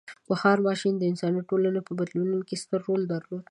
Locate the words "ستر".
2.63-2.79